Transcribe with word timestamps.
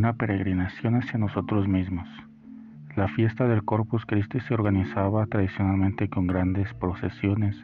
una 0.00 0.14
peregrinación 0.14 0.94
hacia 0.94 1.18
nosotros 1.18 1.68
mismos. 1.68 2.08
La 2.96 3.06
fiesta 3.08 3.46
del 3.46 3.66
Corpus 3.66 4.06
Christi 4.06 4.40
se 4.40 4.54
organizaba 4.54 5.26
tradicionalmente 5.26 6.08
con 6.08 6.26
grandes 6.26 6.72
procesiones, 6.72 7.54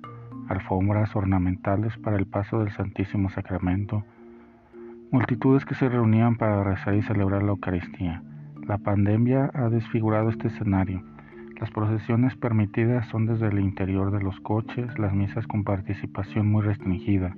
alfombras 0.46 1.16
ornamentales 1.16 1.96
para 1.96 2.18
el 2.18 2.26
paso 2.26 2.58
del 2.58 2.70
Santísimo 2.72 3.30
Sacramento, 3.30 4.04
multitudes 5.10 5.64
que 5.64 5.74
se 5.74 5.88
reunían 5.88 6.36
para 6.36 6.62
rezar 6.62 6.94
y 6.94 7.00
celebrar 7.00 7.42
la 7.42 7.52
Eucaristía. 7.52 8.22
La 8.68 8.76
pandemia 8.76 9.50
ha 9.54 9.70
desfigurado 9.70 10.28
este 10.28 10.48
escenario. 10.48 11.02
Las 11.58 11.70
procesiones 11.70 12.36
permitidas 12.36 13.08
son 13.08 13.24
desde 13.24 13.48
el 13.48 13.60
interior 13.60 14.10
de 14.10 14.22
los 14.22 14.38
coches, 14.40 14.98
las 14.98 15.14
misas 15.14 15.46
con 15.46 15.64
participación 15.64 16.52
muy 16.52 16.62
restringida. 16.62 17.34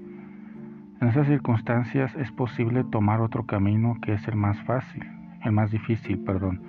En 1.01 1.07
esas 1.07 1.29
circunstancias 1.29 2.13
es 2.17 2.33
posible 2.33 2.83
tomar 2.83 3.21
otro 3.21 3.47
camino 3.47 3.97
que 4.03 4.15
es 4.15 4.27
el 4.27 4.35
más 4.35 4.61
fácil, 4.63 5.05
el 5.45 5.53
más 5.53 5.71
difícil, 5.71 6.19
perdón, 6.19 6.61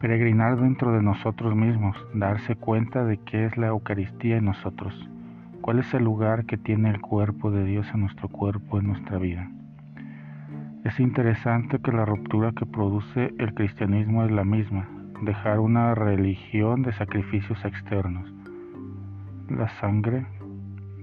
peregrinar 0.00 0.60
dentro 0.60 0.90
de 0.90 1.02
nosotros 1.02 1.54
mismos, 1.54 1.96
darse 2.12 2.56
cuenta 2.56 3.04
de 3.04 3.18
qué 3.18 3.44
es 3.44 3.56
la 3.56 3.68
Eucaristía 3.68 4.38
en 4.38 4.46
nosotros, 4.46 5.08
cuál 5.60 5.78
es 5.78 5.94
el 5.94 6.02
lugar 6.02 6.46
que 6.46 6.56
tiene 6.56 6.90
el 6.90 7.00
cuerpo 7.00 7.52
de 7.52 7.64
Dios 7.64 7.86
en 7.94 8.00
nuestro 8.00 8.28
cuerpo, 8.28 8.80
en 8.80 8.88
nuestra 8.88 9.18
vida. 9.18 9.48
Es 10.82 10.98
interesante 10.98 11.78
que 11.78 11.92
la 11.92 12.04
ruptura 12.04 12.50
que 12.52 12.66
produce 12.66 13.34
el 13.38 13.54
cristianismo 13.54 14.24
es 14.24 14.32
la 14.32 14.44
misma, 14.44 14.88
dejar 15.22 15.60
una 15.60 15.94
religión 15.94 16.82
de 16.82 16.92
sacrificios 16.92 17.64
externos. 17.64 18.32
La 19.48 19.68
sangre 19.80 20.26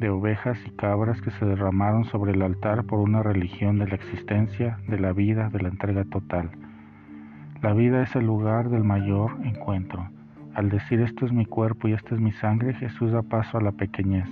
de 0.03 0.09
ovejas 0.09 0.57
y 0.65 0.69
cabras 0.71 1.21
que 1.21 1.31
se 1.31 1.45
derramaron 1.45 2.03
sobre 2.03 2.33
el 2.33 2.41
altar 2.41 2.83
por 2.83 2.99
una 2.99 3.23
religión 3.23 3.79
de 3.79 3.87
la 3.87 3.95
existencia, 3.95 4.77
de 4.89 4.99
la 4.99 5.13
vida, 5.13 5.49
de 5.49 5.61
la 5.61 5.69
entrega 5.69 6.03
total. 6.03 6.51
La 7.61 7.71
vida 7.71 8.03
es 8.03 8.13
el 8.17 8.25
lugar 8.25 8.67
del 8.67 8.83
mayor 8.83 9.31
encuentro. 9.45 10.09
Al 10.55 10.69
decir 10.69 10.99
esto 10.99 11.25
es 11.25 11.31
mi 11.31 11.45
cuerpo 11.45 11.87
y 11.87 11.93
esta 11.93 12.15
es 12.15 12.19
mi 12.19 12.33
sangre, 12.33 12.73
Jesús 12.73 13.13
da 13.13 13.21
paso 13.21 13.57
a 13.57 13.61
la 13.61 13.71
pequeñez. 13.71 14.27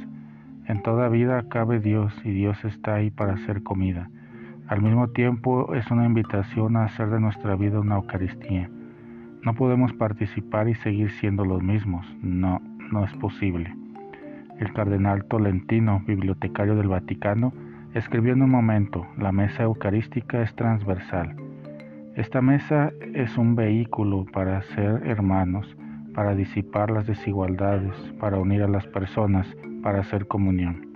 En 0.67 0.83
toda 0.83 1.07
vida 1.07 1.41
cabe 1.47 1.79
Dios 1.79 2.13
y 2.25 2.31
Dios 2.31 2.65
está 2.65 2.95
ahí 2.95 3.09
para 3.09 3.35
hacer 3.35 3.63
comida. 3.63 4.09
Al 4.67 4.81
mismo 4.81 5.07
tiempo 5.11 5.73
es 5.73 5.89
una 5.89 6.05
invitación 6.05 6.75
a 6.75 6.83
hacer 6.83 7.09
de 7.11 7.21
nuestra 7.21 7.55
vida 7.55 7.79
una 7.79 7.95
Eucaristía. 7.95 8.69
No 9.41 9.53
podemos 9.55 9.93
participar 9.93 10.67
y 10.67 10.75
seguir 10.75 11.11
siendo 11.11 11.45
los 11.45 11.63
mismos. 11.63 12.05
No, 12.21 12.61
no 12.91 13.05
es 13.05 13.13
posible. 13.13 13.73
El 14.61 14.73
cardenal 14.73 15.25
Tolentino, 15.25 16.03
bibliotecario 16.05 16.75
del 16.75 16.87
Vaticano, 16.87 17.51
escribió 17.95 18.33
en 18.33 18.43
un 18.43 18.51
momento, 18.51 19.07
la 19.17 19.31
mesa 19.31 19.63
eucarística 19.63 20.43
es 20.43 20.53
transversal. 20.53 21.35
Esta 22.15 22.43
mesa 22.43 22.91
es 23.15 23.39
un 23.39 23.55
vehículo 23.55 24.23
para 24.31 24.61
ser 24.61 25.01
hermanos, 25.07 25.75
para 26.13 26.35
disipar 26.35 26.91
las 26.91 27.07
desigualdades, 27.07 27.95
para 28.19 28.37
unir 28.37 28.61
a 28.61 28.67
las 28.67 28.85
personas, 28.85 29.47
para 29.81 30.01
hacer 30.01 30.27
comunión. 30.27 30.93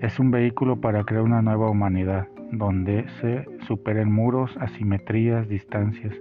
Es 0.00 0.20
un 0.20 0.30
vehículo 0.30 0.80
para 0.80 1.02
crear 1.02 1.24
una 1.24 1.42
nueva 1.42 1.68
humanidad, 1.68 2.28
donde 2.52 3.08
se 3.20 3.44
superen 3.66 4.12
muros, 4.12 4.56
asimetrías, 4.60 5.48
distancias. 5.48 6.14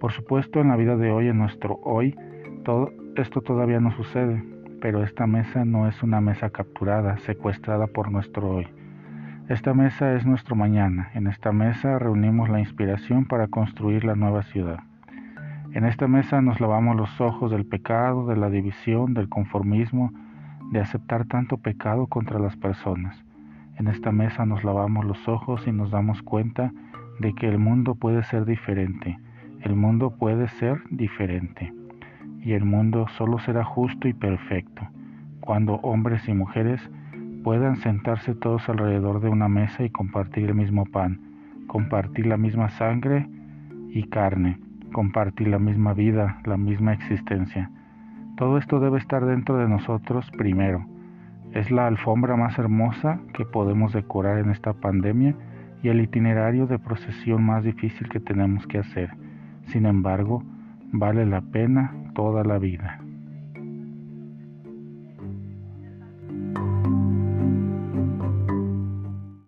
Por 0.00 0.10
supuesto, 0.10 0.60
en 0.60 0.66
la 0.66 0.76
vida 0.76 0.96
de 0.96 1.12
hoy, 1.12 1.28
en 1.28 1.38
nuestro 1.38 1.78
hoy, 1.84 2.16
todo 2.64 2.90
esto 3.14 3.40
todavía 3.40 3.78
no 3.78 3.92
sucede, 3.92 4.42
pero 4.86 5.02
esta 5.02 5.26
mesa 5.26 5.64
no 5.64 5.88
es 5.88 6.00
una 6.04 6.20
mesa 6.20 6.50
capturada, 6.50 7.18
secuestrada 7.26 7.88
por 7.88 8.12
nuestro 8.12 8.48
hoy. 8.48 8.68
Esta 9.48 9.74
mesa 9.74 10.14
es 10.14 10.24
nuestro 10.24 10.54
mañana. 10.54 11.10
En 11.12 11.26
esta 11.26 11.50
mesa 11.50 11.98
reunimos 11.98 12.48
la 12.48 12.60
inspiración 12.60 13.24
para 13.24 13.48
construir 13.48 14.04
la 14.04 14.14
nueva 14.14 14.44
ciudad. 14.44 14.78
En 15.72 15.86
esta 15.86 16.06
mesa 16.06 16.40
nos 16.40 16.60
lavamos 16.60 16.94
los 16.94 17.20
ojos 17.20 17.50
del 17.50 17.66
pecado, 17.66 18.28
de 18.28 18.36
la 18.36 18.48
división, 18.48 19.12
del 19.12 19.28
conformismo, 19.28 20.12
de 20.70 20.78
aceptar 20.78 21.24
tanto 21.24 21.56
pecado 21.56 22.06
contra 22.06 22.38
las 22.38 22.54
personas. 22.54 23.24
En 23.78 23.88
esta 23.88 24.12
mesa 24.12 24.46
nos 24.46 24.62
lavamos 24.62 25.04
los 25.04 25.26
ojos 25.26 25.66
y 25.66 25.72
nos 25.72 25.90
damos 25.90 26.22
cuenta 26.22 26.70
de 27.18 27.34
que 27.34 27.48
el 27.48 27.58
mundo 27.58 27.96
puede 27.96 28.22
ser 28.22 28.44
diferente. 28.44 29.18
El 29.62 29.74
mundo 29.74 30.16
puede 30.16 30.46
ser 30.46 30.80
diferente. 30.90 31.72
Y 32.46 32.54
el 32.54 32.64
mundo 32.64 33.06
solo 33.18 33.38
será 33.40 33.64
justo 33.64 34.08
y 34.08 34.14
perfecto 34.14 34.88
cuando 35.46 35.74
hombres 35.76 36.28
y 36.28 36.34
mujeres 36.34 36.80
puedan 37.44 37.76
sentarse 37.76 38.34
todos 38.34 38.68
alrededor 38.68 39.20
de 39.20 39.28
una 39.28 39.48
mesa 39.48 39.84
y 39.84 39.90
compartir 39.90 40.48
el 40.48 40.54
mismo 40.56 40.84
pan, 40.84 41.20
compartir 41.68 42.26
la 42.26 42.36
misma 42.36 42.68
sangre 42.70 43.28
y 43.90 44.02
carne, 44.08 44.58
compartir 44.92 45.46
la 45.48 45.60
misma 45.60 45.94
vida, 45.94 46.40
la 46.44 46.56
misma 46.56 46.92
existencia. 46.92 47.70
Todo 48.36 48.58
esto 48.58 48.80
debe 48.80 48.98
estar 48.98 49.24
dentro 49.24 49.56
de 49.56 49.68
nosotros 49.68 50.28
primero. 50.32 50.84
Es 51.52 51.70
la 51.70 51.86
alfombra 51.86 52.34
más 52.34 52.58
hermosa 52.58 53.20
que 53.32 53.44
podemos 53.44 53.92
decorar 53.92 54.38
en 54.38 54.50
esta 54.50 54.72
pandemia 54.72 55.36
y 55.82 55.88
el 55.88 56.00
itinerario 56.00 56.66
de 56.66 56.80
procesión 56.80 57.44
más 57.44 57.62
difícil 57.62 58.08
que 58.08 58.18
tenemos 58.18 58.66
que 58.66 58.78
hacer. 58.78 59.10
Sin 59.66 59.86
embargo, 59.86 60.42
vale 60.98 61.26
la 61.26 61.40
pena 61.40 61.92
toda 62.14 62.42
la 62.44 62.58
vida. 62.58 63.05